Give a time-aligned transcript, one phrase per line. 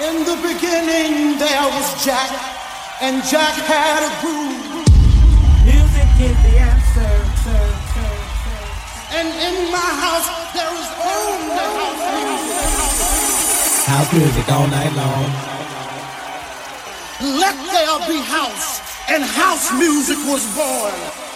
[0.00, 2.32] In the beginning there was Jack,
[3.02, 4.80] and Jack had a groove.
[5.62, 7.30] Music is the answer.
[9.12, 12.64] And in my house there is only house music.
[13.92, 15.28] House music all night long.
[17.38, 18.80] Let there be house,
[19.10, 21.29] and house music was born.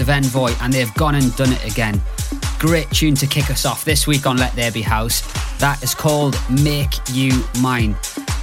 [0.00, 2.00] Of Envoy, and they've gone and done it again.
[2.58, 5.20] Great tune to kick us off this week on Let There Be House.
[5.58, 7.96] That is called Make You Mine.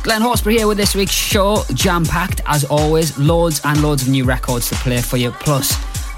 [0.03, 4.09] Glenn Horsburgh here with this week's show, jam packed as always, loads and loads of
[4.09, 5.71] new records to play for you, plus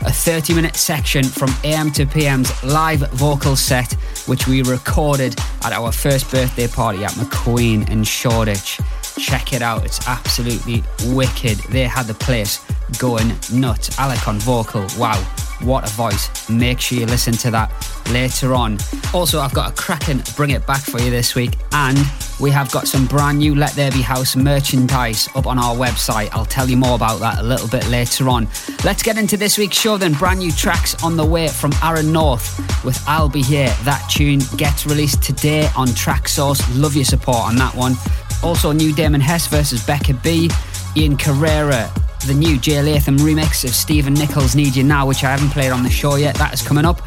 [0.06, 3.94] a 30 minute section from AM to PM's live vocal set,
[4.26, 8.80] which we recorded at our first birthday party at McQueen in Shoreditch.
[9.18, 11.58] Check it out, it's absolutely wicked.
[11.70, 12.63] They had the place
[13.00, 13.98] going nuts.
[14.00, 15.18] Alec on vocal, wow,
[15.62, 16.50] what a voice.
[16.50, 17.72] Make sure you listen to that
[18.12, 18.78] later on.
[19.14, 21.98] Also, I've got a cracking Bring It Back for you this week, and
[22.40, 26.30] we have got some brand new Let There Be House merchandise up on our website.
[26.32, 28.48] I'll tell you more about that a little bit later on.
[28.84, 30.14] Let's get into this week's show then.
[30.14, 33.74] Brand new tracks on the way from Aaron North with I'll Be Here.
[33.84, 36.62] That tune gets released today on Traxsource.
[36.80, 37.96] Love your support on that one.
[38.44, 40.50] Also, new Damon Hess versus Becca B.
[40.96, 41.92] Ian Carrera,
[42.28, 45.72] the new Jay Latham remix of Stephen Nichols' Need You Now, which I haven't played
[45.72, 46.36] on the show yet.
[46.36, 47.02] That is coming up.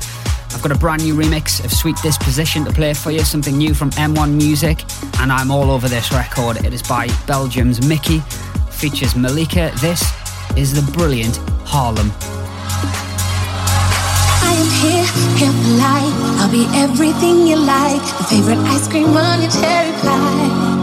[0.53, 3.73] I've got a brand new remix of Sweet Disposition to play for you, something new
[3.73, 4.85] from M1 Music,
[5.21, 6.59] and I'm all over this record.
[6.65, 8.21] It is by Belgium's Mickey,
[8.71, 9.71] features Malika.
[9.81, 10.03] This
[10.57, 12.11] is the brilliant Harlem.
[14.43, 15.07] I am here,
[15.39, 16.17] here for life.
[16.41, 18.03] I'll be everything you like.
[18.19, 20.77] The favorite ice cream on your cherry pie.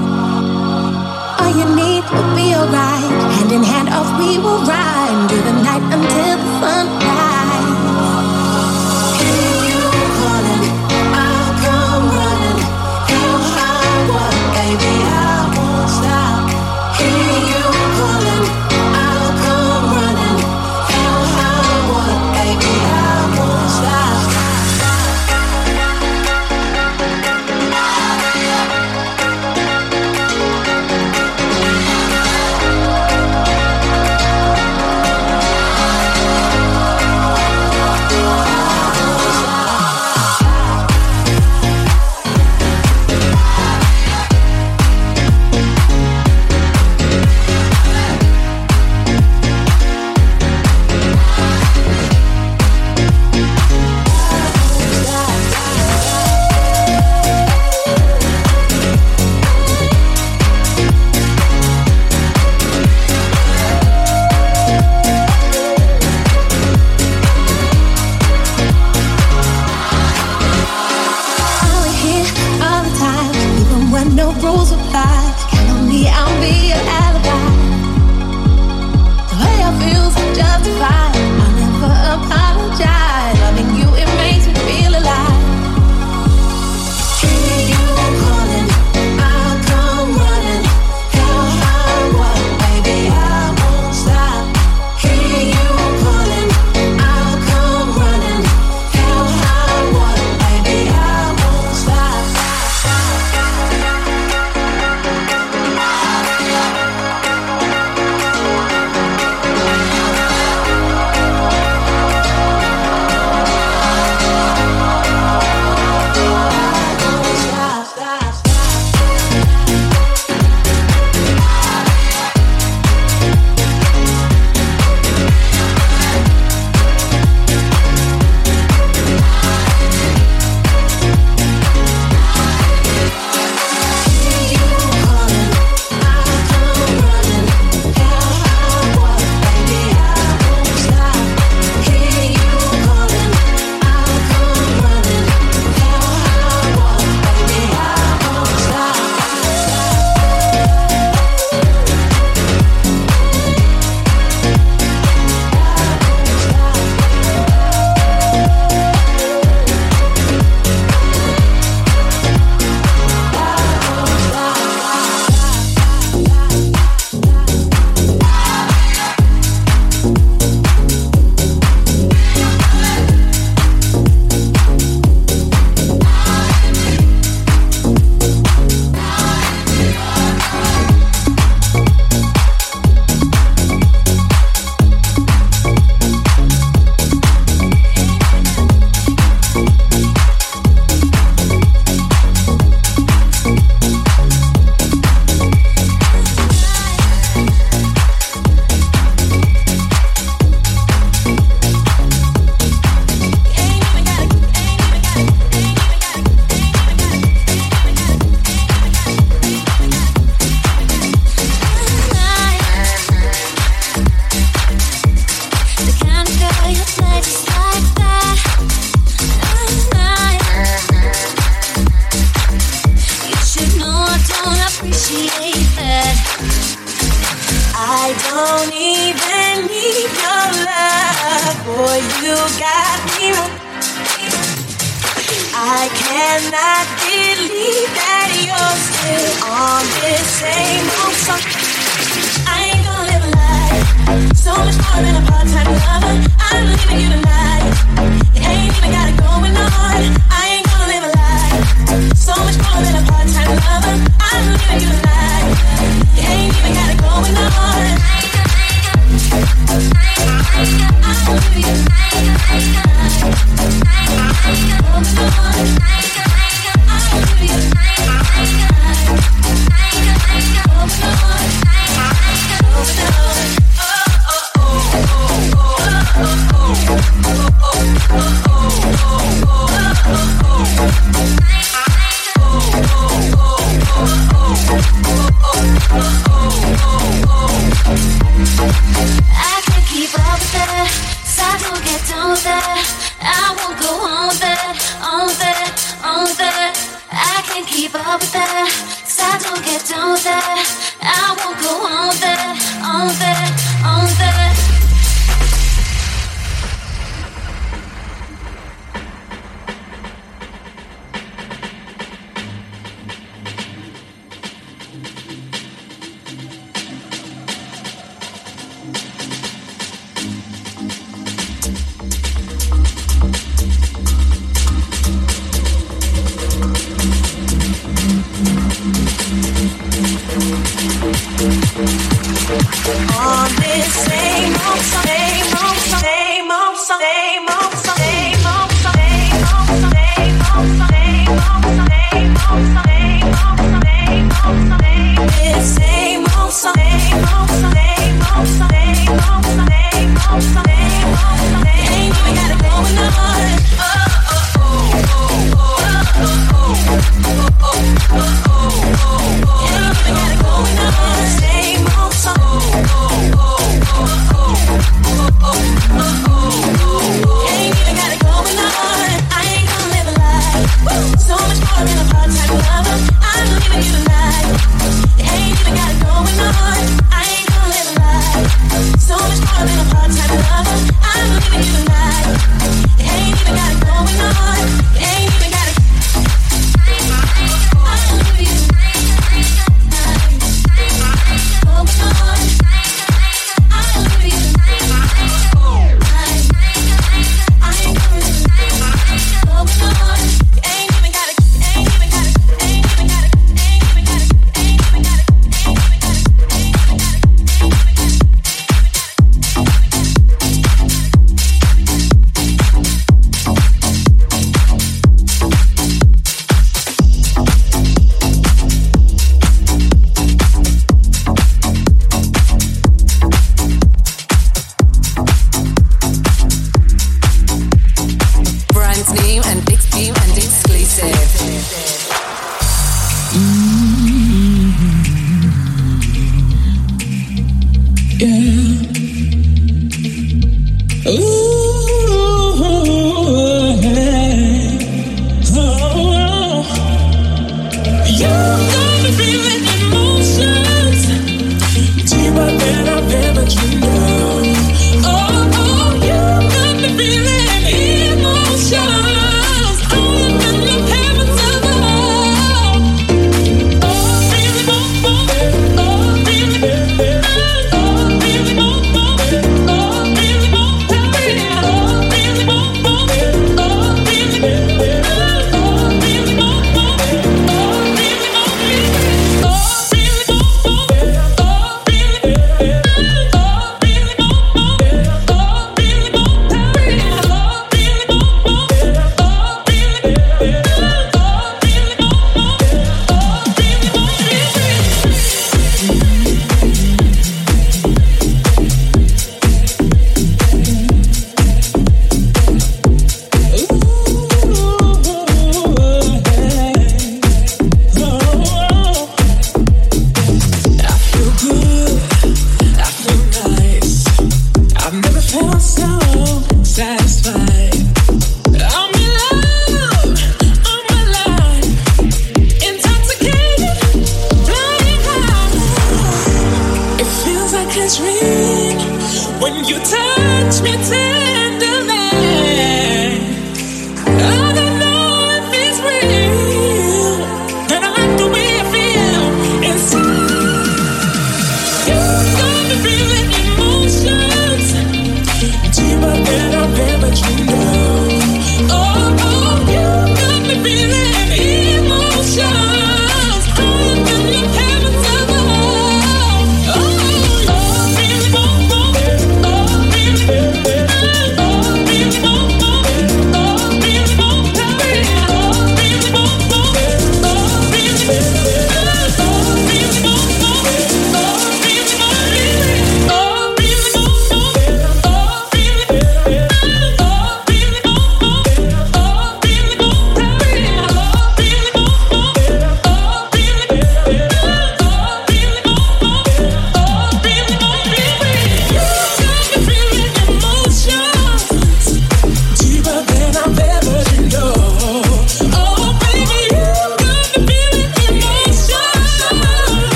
[1.39, 3.12] All you need will be alright.
[3.53, 6.92] Hand in hand, off we will ride through the night until the sunrise.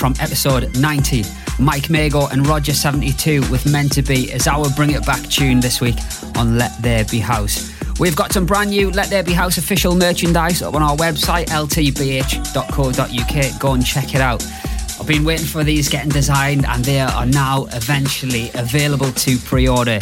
[0.00, 1.24] From episode 90.
[1.58, 5.82] Mike Mago and Roger72 with Meant to Be as our Bring It Back tune this
[5.82, 5.96] week
[6.36, 7.70] on Let There Be House.
[8.00, 11.48] We've got some brand new Let There Be House official merchandise up on our website,
[11.48, 12.80] ltbh.co.uk.
[13.60, 14.42] Go and check it out.
[14.98, 19.68] I've been waiting for these getting designed and they are now eventually available to pre
[19.68, 19.98] order.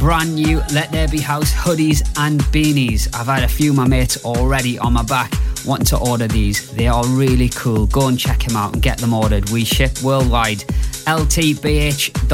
[0.00, 3.08] Brand new Let There Be House hoodies and beanies.
[3.14, 5.32] I've had a few of my mates already on my back
[5.66, 6.70] wanting to order these.
[6.72, 7.86] They are really cool.
[7.86, 9.50] Go and check them out and get them ordered.
[9.50, 10.58] We ship worldwide.
[11.06, 12.24] ltbh.co.uk.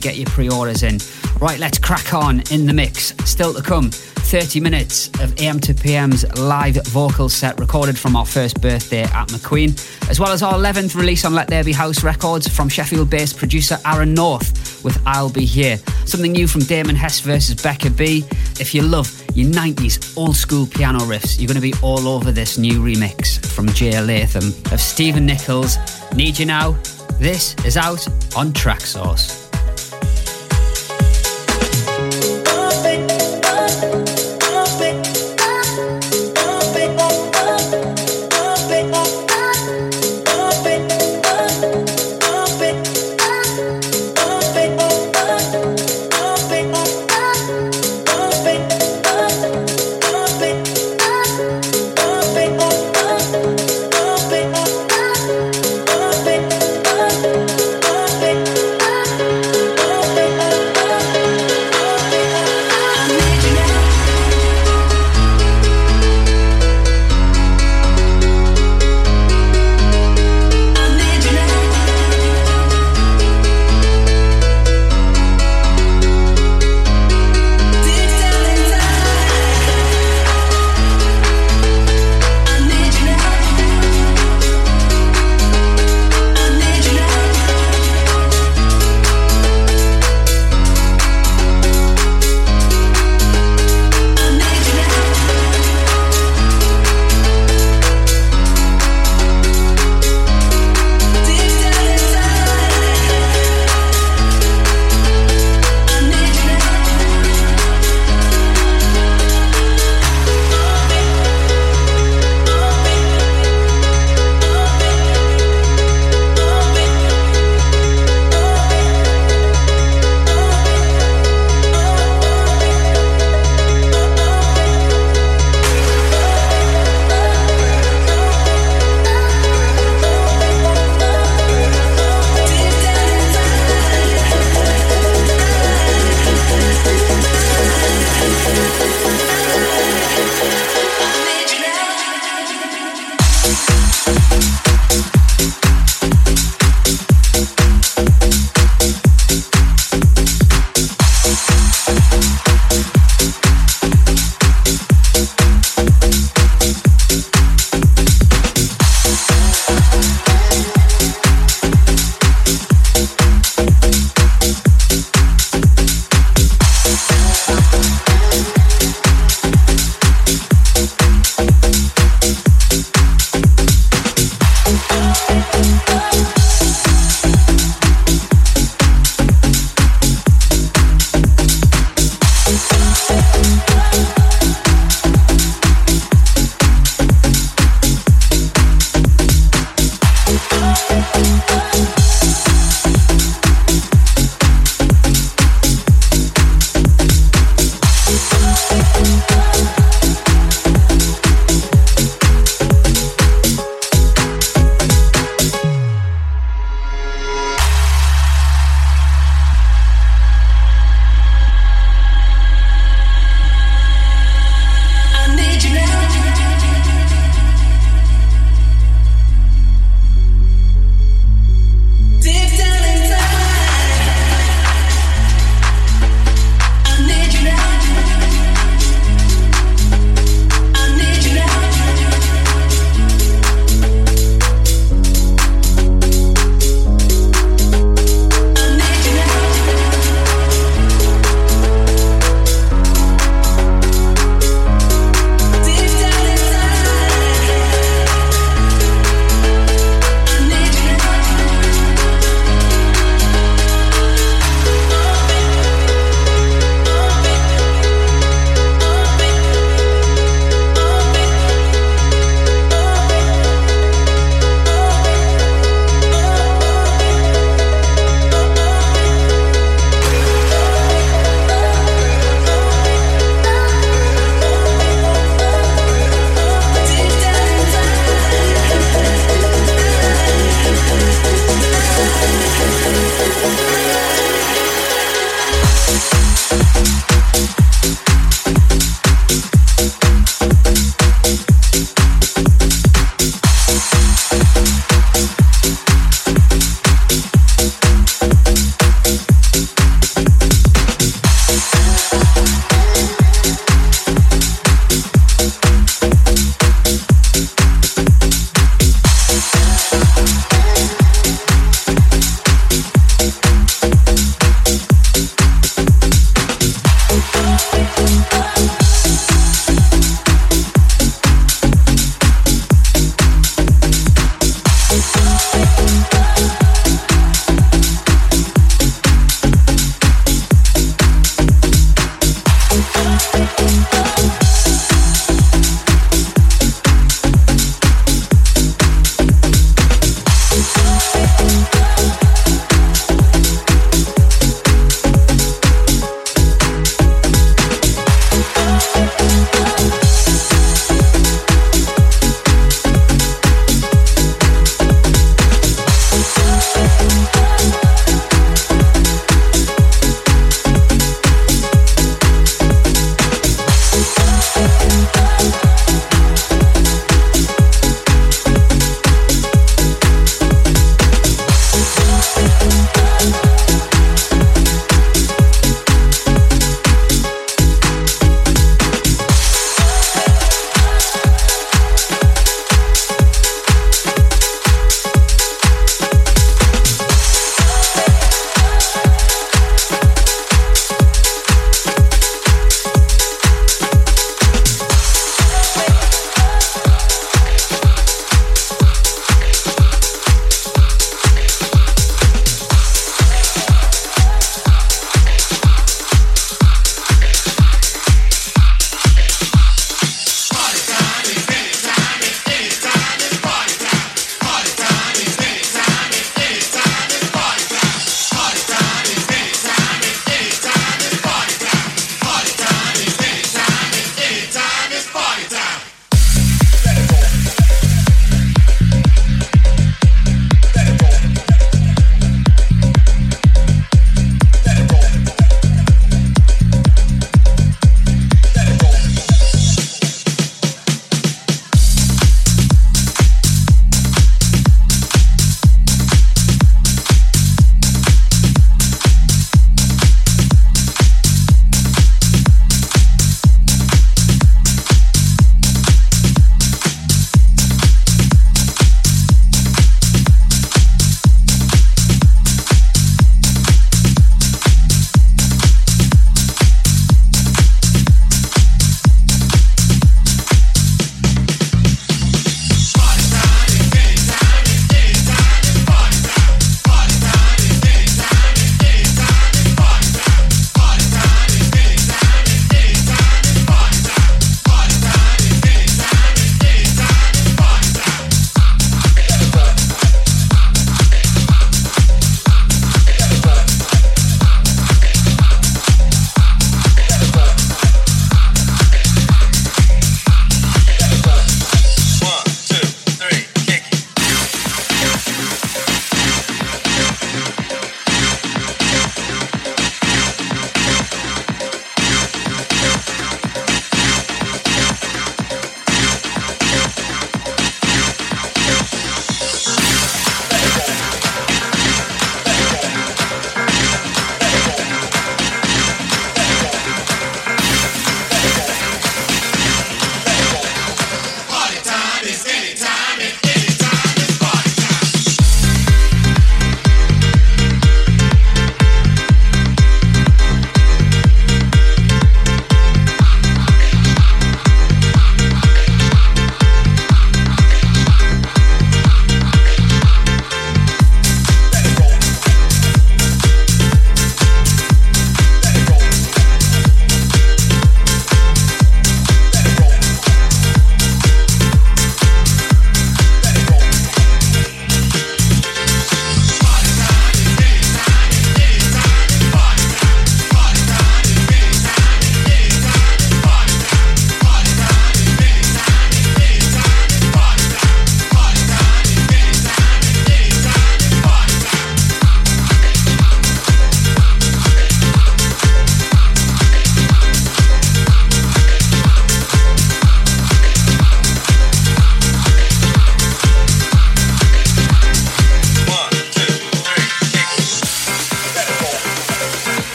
[0.00, 0.98] Get your pre orders in.
[1.40, 3.14] Right, let's crack on in the mix.
[3.24, 3.90] Still to come.
[3.90, 9.28] 30 minutes of AM to PM's live vocal set recorded from our first birthday at
[9.28, 9.70] McQueen,
[10.08, 13.36] as well as our 11th release on Let There Be House Records from Sheffield based
[13.36, 15.76] producer Aaron North with I'll Be Here.
[16.06, 18.24] Something new from Damon Hess versus Becca B.
[18.58, 22.32] If you love your 90s old school piano riffs, you're going to be all over
[22.32, 25.76] this new remix from Jay Latham of Stephen Nichols.
[26.14, 26.72] Need You Now?
[27.18, 29.51] This is out on Traxsource.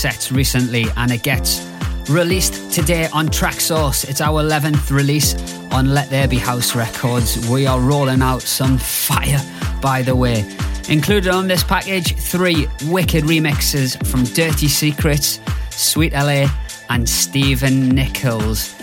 [0.00, 1.68] Sets recently, and it gets
[2.08, 4.08] released today on Traxsource.
[4.08, 5.34] It's our 11th release
[5.72, 7.46] on Let There Be House Records.
[7.50, 9.38] We are rolling out some fire,
[9.82, 10.50] by the way.
[10.88, 15.38] Included on this package, three wicked remixes from Dirty Secrets,
[15.68, 16.48] Sweet LA,
[16.88, 18.74] and Stephen Nichols.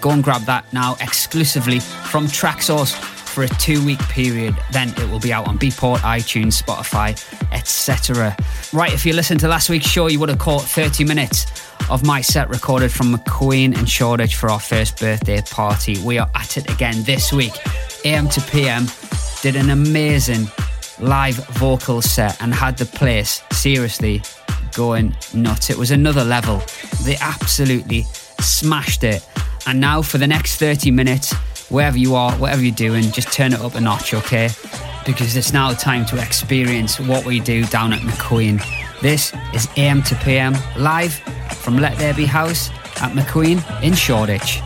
[0.00, 2.94] Go and grab that now exclusively from Traxsource
[3.32, 4.56] for a two week period.
[4.70, 7.12] Then it will be out on Beatport, iTunes, Spotify,
[7.52, 8.34] etc.
[8.74, 11.44] Right, if you listened to last week's show, you would have caught 30 minutes
[11.90, 15.98] of my set recorded from McQueen and Shoreditch for our first birthday party.
[16.02, 17.52] We are at it again this week.
[18.06, 18.86] AM to PM
[19.42, 20.46] did an amazing
[20.98, 24.22] live vocal set and had the place seriously
[24.72, 25.68] going nuts.
[25.68, 26.62] It was another level.
[27.02, 28.04] They absolutely
[28.40, 29.22] smashed it.
[29.66, 31.34] And now for the next 30 minutes,
[31.70, 34.48] wherever you are, whatever you're doing, just turn it up a notch, okay?
[35.04, 38.62] Because it's now time to experience what we do down at McQueen.
[39.00, 41.14] This is AM to PM live
[41.62, 44.60] from Let There Be House at McQueen in Shoreditch.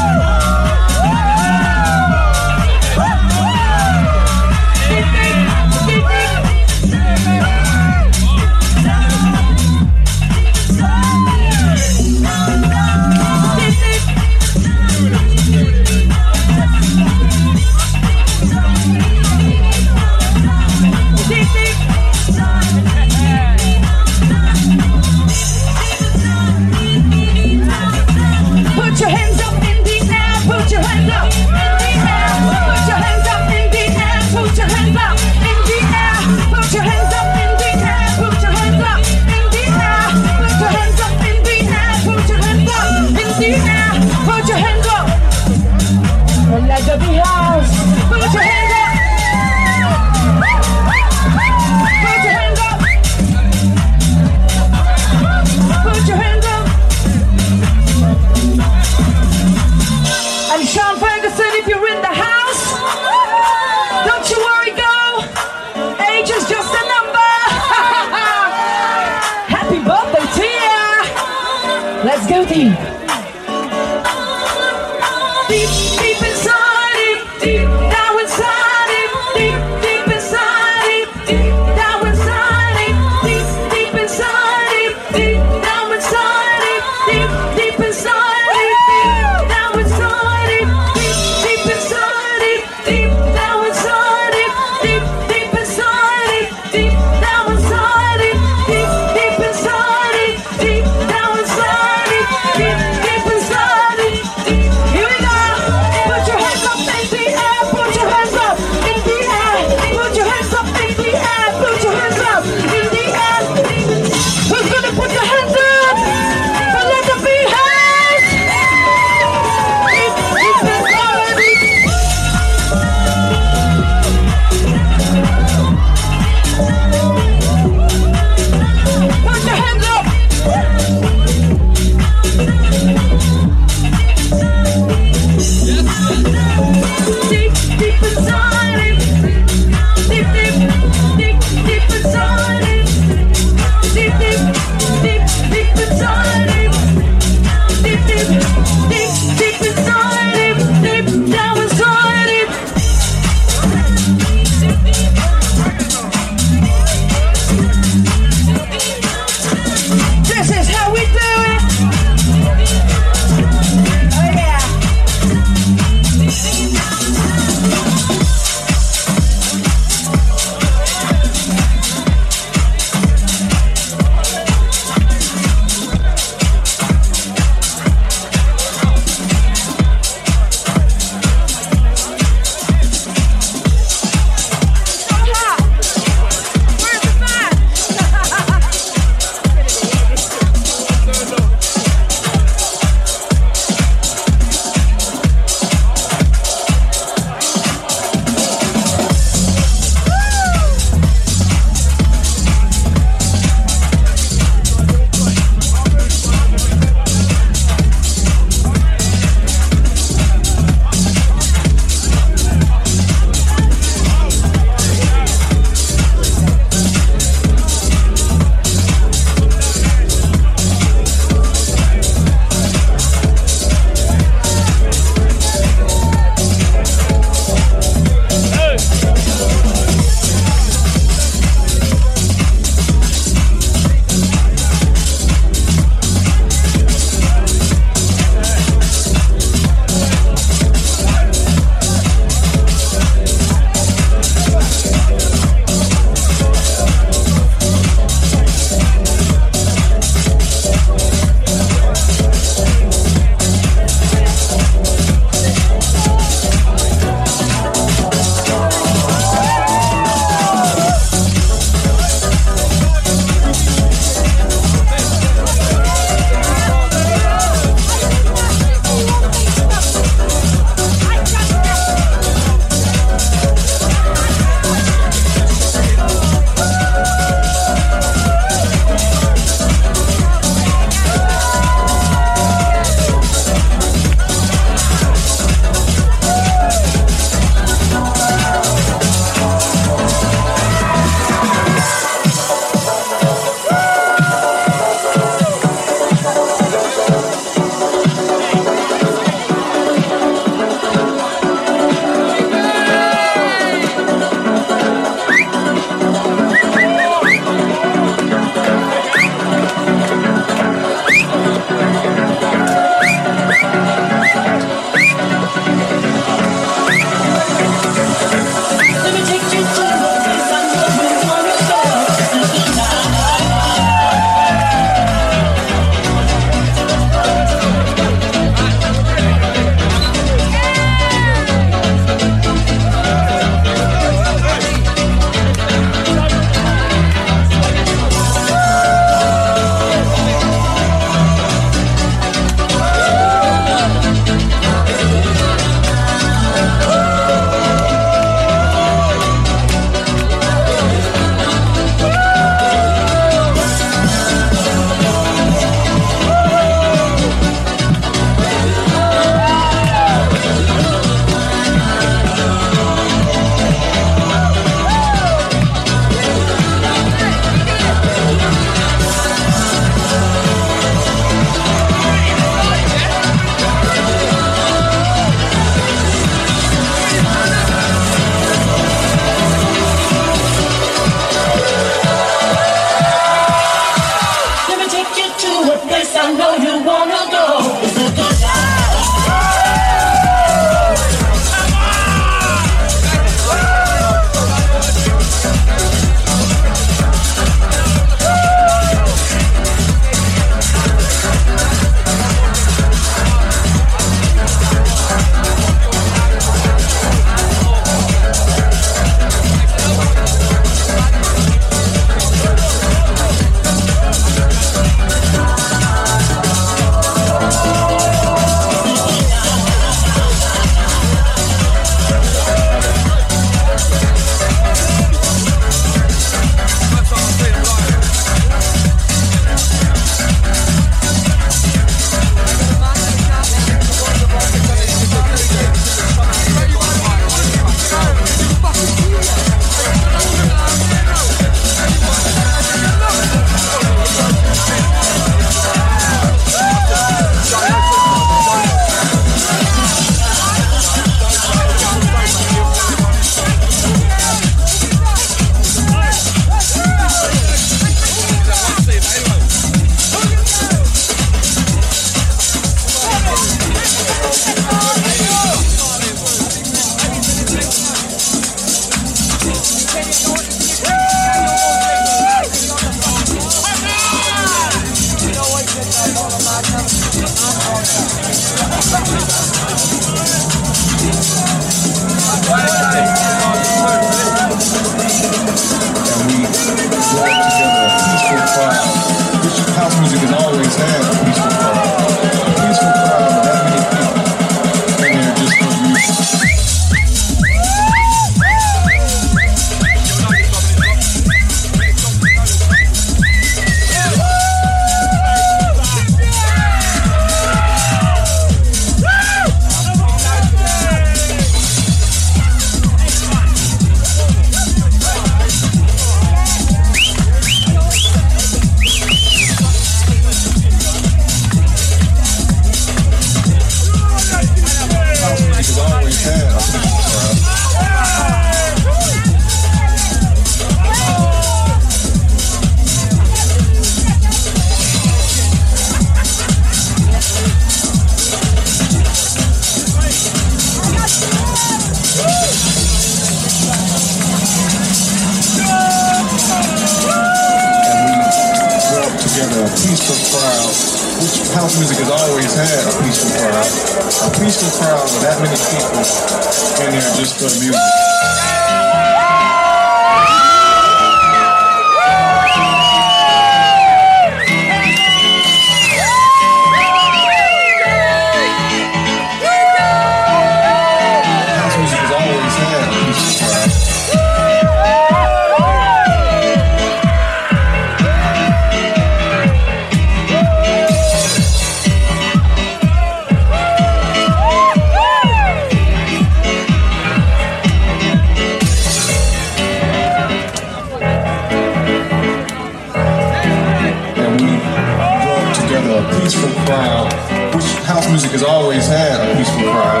[596.72, 597.12] crowd,
[597.54, 600.00] which house music has always had a peaceful crowd.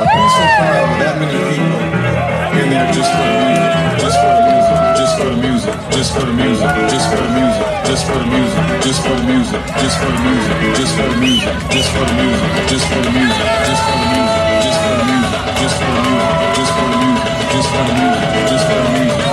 [0.00, 1.80] A peaceful crowd with that many people
[2.56, 6.10] in there just for the music, just for the music, just for the music, just
[6.12, 9.60] for the music, just for the music, just for the music, just for the music,
[9.76, 13.12] just for the music, just for the music, just for the music, just for the
[13.12, 16.86] music, just for the music, just for the music, just for the music, just for
[16.86, 19.25] the music, just for the music, just for the music.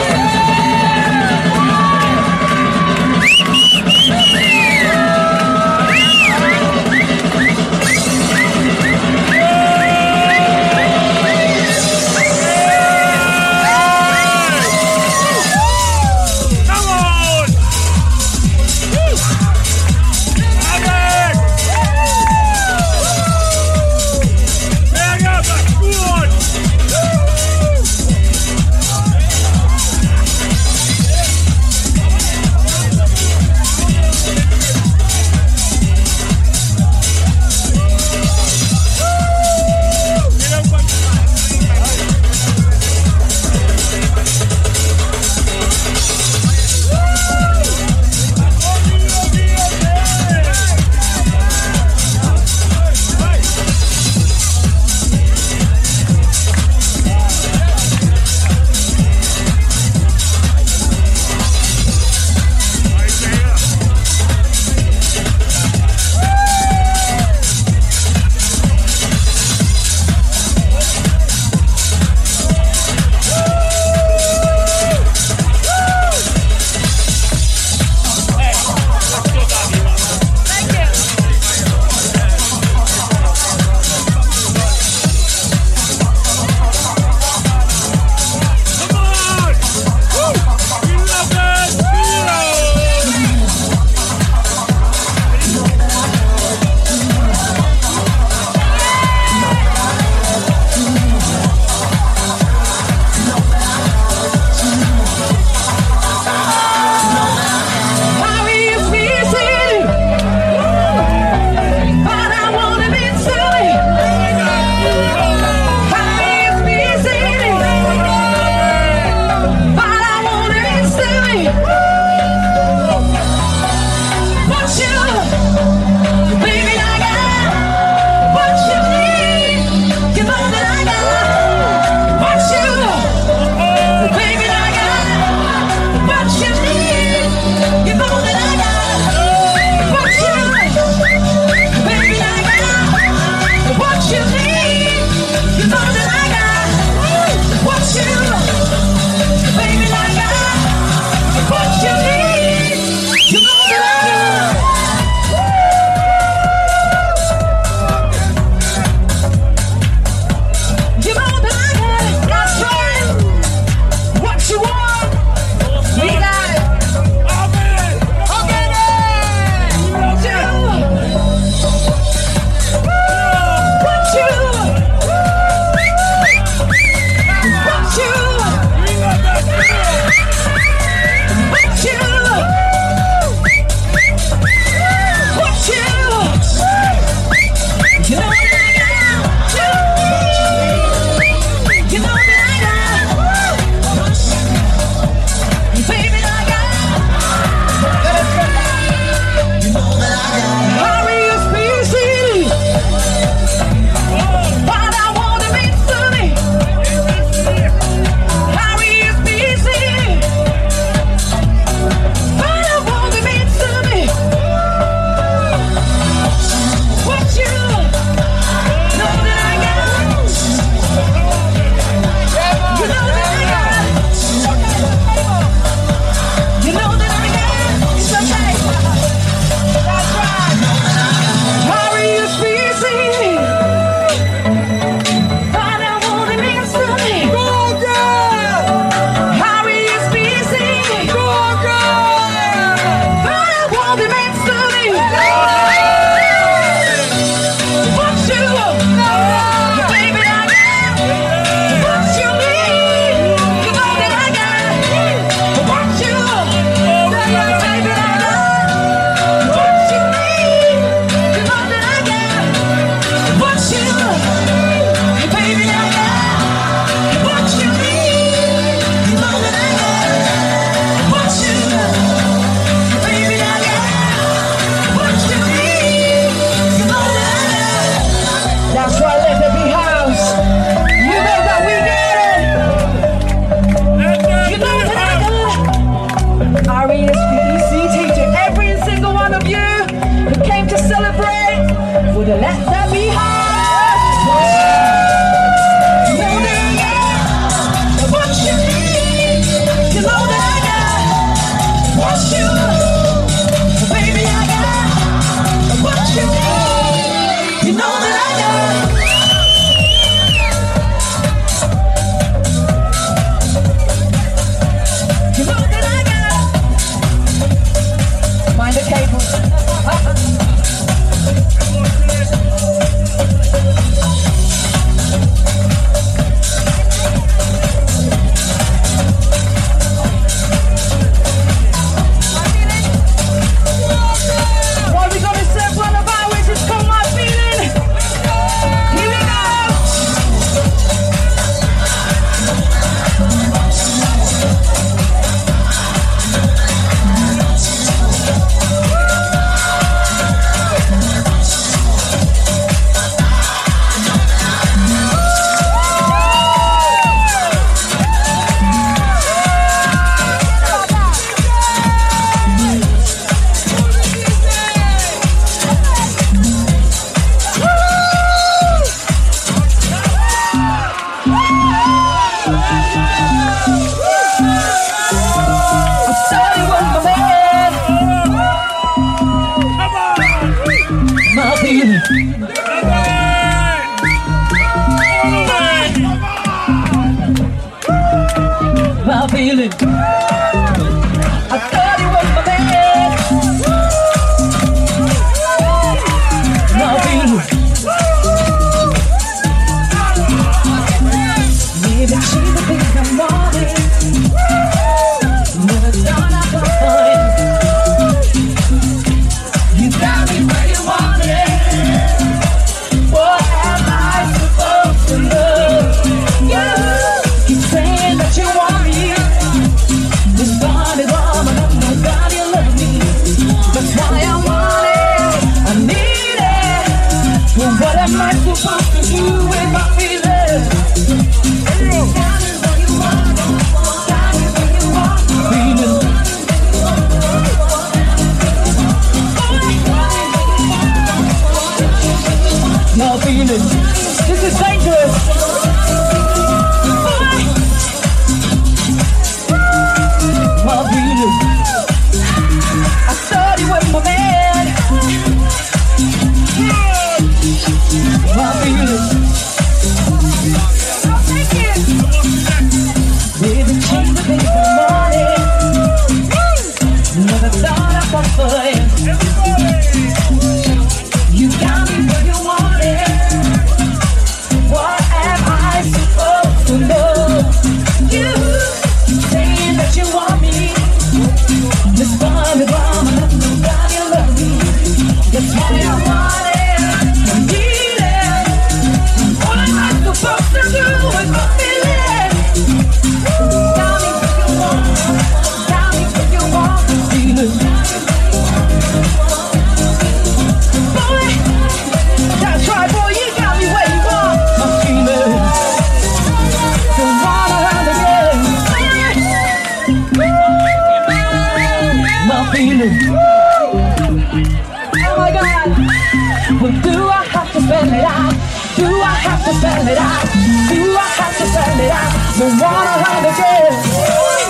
[519.83, 520.23] Spell it out?
[520.69, 522.11] Do I have to spell it out?
[522.39, 523.73] Don't wanna run again.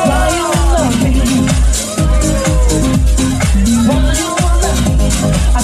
[0.10, 0.48] Why you?
[3.90, 4.30] Why you?
[5.56, 5.62] I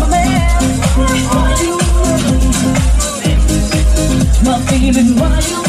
[0.00, 0.62] my man.
[1.30, 1.76] Why you?
[4.44, 5.60] My feeling, why you?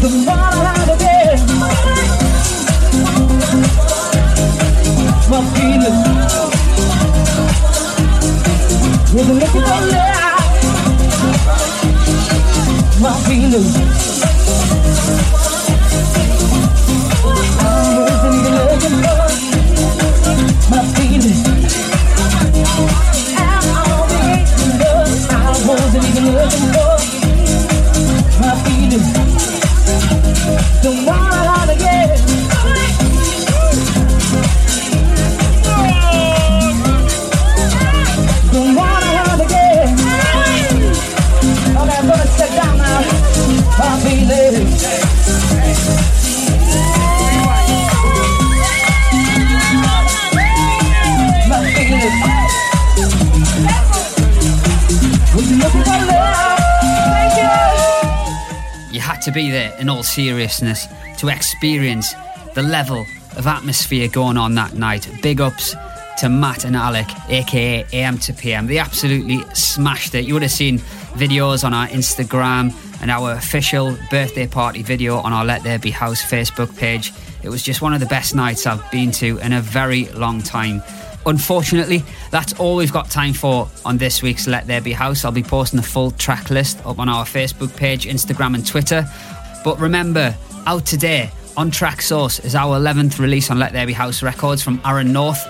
[0.00, 1.38] Don't wanna run again.
[5.30, 5.98] My feeling.
[9.14, 10.27] With a look at love.
[13.00, 13.62] My feeling.
[17.60, 19.28] I wasn't even looking for
[20.68, 21.38] my feeling.
[23.38, 25.14] I'm always in love.
[25.30, 26.96] I wasn't even looking for
[28.40, 29.06] my feeling.
[30.82, 31.27] Don't wanna
[59.28, 60.86] to be there in all seriousness
[61.18, 62.14] to experience
[62.54, 63.04] the level
[63.36, 65.06] of atmosphere going on that night.
[65.22, 65.74] Big ups
[66.18, 68.66] to Matt and Alec, aka AM to PM.
[68.66, 70.24] They absolutely smashed it.
[70.24, 70.78] You would have seen
[71.18, 72.72] videos on our Instagram
[73.02, 77.12] and our official birthday party video on our Let There Be House Facebook page.
[77.42, 80.40] It was just one of the best nights I've been to in a very long
[80.40, 80.82] time.
[81.26, 85.24] Unfortunately, that's all we've got time for on this week's Let There Be House.
[85.24, 89.06] I'll be posting the full track list up on our Facebook page, Instagram, and Twitter.
[89.64, 90.36] But remember,
[90.66, 94.80] out today on Traxsource is our 11th release on Let There Be House Records from
[94.84, 95.44] Aaron North.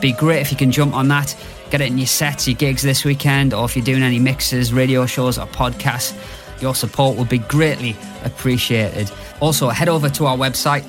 [0.00, 1.36] Be great if you can jump on that,
[1.70, 4.72] get it in your sets, your gigs this weekend, or if you're doing any mixes,
[4.72, 6.16] radio shows, or podcasts.
[6.60, 9.10] Your support would be greatly appreciated.
[9.40, 10.84] Also, head over to our website,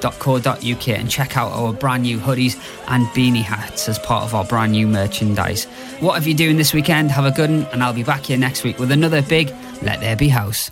[0.00, 2.56] ltbh.co.uk, and check out our brand new hoodies
[2.88, 5.64] and beanie hats as part of our brand new merchandise.
[6.00, 7.10] What have you doing this weekend?
[7.10, 9.52] Have a good one, and I'll be back here next week with another big
[9.82, 10.70] Let There Be House.